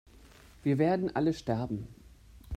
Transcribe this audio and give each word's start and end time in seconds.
Wir 0.63 0.79
werden 0.79 1.15
alle 1.15 1.31
sterben! 1.31 1.87